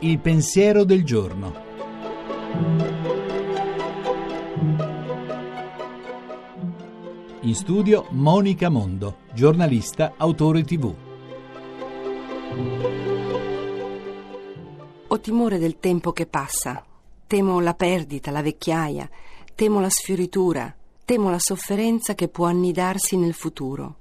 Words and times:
Il 0.00 0.18
pensiero 0.18 0.84
del 0.84 1.04
giorno. 1.04 1.54
In 7.40 7.54
studio 7.54 8.06
Monica 8.10 8.68
Mondo, 8.68 9.18
giornalista, 9.32 10.14
autore 10.16 10.62
tv. 10.62 10.94
Ho 15.08 15.20
timore 15.20 15.58
del 15.58 15.78
tempo 15.78 16.12
che 16.12 16.26
passa. 16.26 16.84
Temo 17.26 17.60
la 17.60 17.74
perdita, 17.74 18.30
la 18.30 18.42
vecchiaia, 18.42 19.08
temo 19.54 19.80
la 19.80 19.90
sfioritura, 19.90 20.74
temo 21.04 21.30
la 21.30 21.38
sofferenza 21.38 22.14
che 22.14 22.28
può 22.28 22.46
annidarsi 22.46 23.16
nel 23.16 23.34
futuro. 23.34 23.96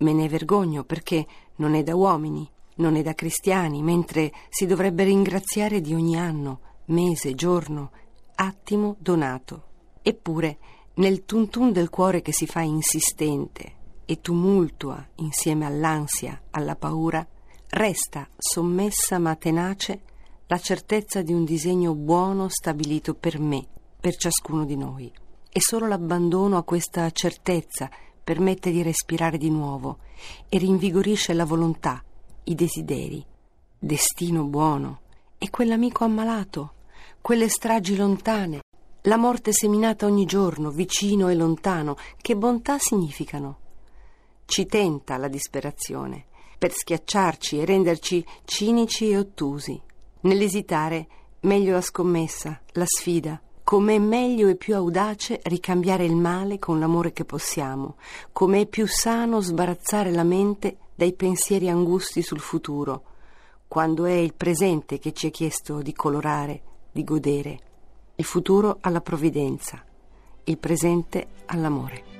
Me 0.00 0.12
ne 0.12 0.28
vergogno 0.28 0.84
perché 0.84 1.26
non 1.56 1.74
è 1.74 1.82
da 1.82 1.94
uomini, 1.94 2.48
non 2.76 2.96
è 2.96 3.02
da 3.02 3.14
cristiani, 3.14 3.82
mentre 3.82 4.32
si 4.48 4.66
dovrebbe 4.66 5.04
ringraziare 5.04 5.80
di 5.80 5.94
ogni 5.94 6.18
anno, 6.18 6.60
mese, 6.86 7.34
giorno, 7.34 7.90
attimo 8.36 8.96
donato. 8.98 9.64
Eppure, 10.02 10.58
nel 10.94 11.24
tuntun 11.24 11.72
del 11.72 11.90
cuore 11.90 12.22
che 12.22 12.32
si 12.32 12.46
fa 12.46 12.62
insistente 12.62 13.78
e 14.04 14.20
tumultua 14.20 15.06
insieme 15.16 15.66
all'ansia, 15.66 16.40
alla 16.50 16.76
paura, 16.76 17.26
resta 17.68 18.26
sommessa 18.36 19.18
ma 19.18 19.36
tenace 19.36 20.00
la 20.46 20.58
certezza 20.58 21.22
di 21.22 21.32
un 21.32 21.44
disegno 21.44 21.94
buono 21.94 22.48
stabilito 22.48 23.14
per 23.14 23.38
me, 23.38 23.64
per 24.00 24.16
ciascuno 24.16 24.64
di 24.64 24.76
noi. 24.76 25.12
E 25.48 25.60
solo 25.60 25.86
l'abbandono 25.86 26.56
a 26.56 26.64
questa 26.64 27.08
certezza 27.10 27.88
permette 28.30 28.70
di 28.70 28.80
respirare 28.82 29.38
di 29.38 29.50
nuovo 29.50 29.98
e 30.48 30.56
rinvigorisce 30.58 31.32
la 31.32 31.44
volontà, 31.44 32.00
i 32.44 32.54
desideri, 32.54 33.26
destino 33.76 34.44
buono 34.44 35.00
e 35.36 35.50
quell'amico 35.50 36.04
ammalato, 36.04 36.74
quelle 37.20 37.48
stragi 37.48 37.96
lontane, 37.96 38.60
la 39.02 39.16
morte 39.16 39.52
seminata 39.52 40.06
ogni 40.06 40.26
giorno, 40.26 40.70
vicino 40.70 41.28
e 41.28 41.34
lontano, 41.34 41.96
che 42.20 42.36
bontà 42.36 42.78
significano? 42.78 43.58
Ci 44.44 44.64
tenta 44.66 45.16
la 45.16 45.26
disperazione 45.26 46.26
per 46.56 46.70
schiacciarci 46.70 47.58
e 47.58 47.64
renderci 47.64 48.24
cinici 48.44 49.10
e 49.10 49.18
ottusi. 49.18 49.80
Nell'esitare, 50.20 51.08
meglio 51.40 51.72
la 51.72 51.80
scommessa, 51.80 52.60
la 52.74 52.86
sfida. 52.86 53.42
Com'è 53.70 54.00
meglio 54.00 54.48
e 54.48 54.56
più 54.56 54.74
audace 54.74 55.38
ricambiare 55.44 56.04
il 56.04 56.16
male 56.16 56.58
con 56.58 56.80
l'amore 56.80 57.12
che 57.12 57.24
possiamo, 57.24 57.98
com'è 58.32 58.66
più 58.66 58.84
sano 58.88 59.40
sbarazzare 59.40 60.10
la 60.10 60.24
mente 60.24 60.76
dai 60.92 61.12
pensieri 61.12 61.68
angusti 61.68 62.20
sul 62.20 62.40
futuro, 62.40 63.04
quando 63.68 64.06
è 64.06 64.14
il 64.14 64.34
presente 64.34 64.98
che 64.98 65.12
ci 65.12 65.28
è 65.28 65.30
chiesto 65.30 65.82
di 65.82 65.92
colorare, 65.92 66.62
di 66.90 67.04
godere. 67.04 67.60
Il 68.16 68.24
futuro 68.24 68.78
alla 68.80 69.00
provvidenza, 69.00 69.80
il 70.42 70.58
presente 70.58 71.28
all'amore. 71.46 72.19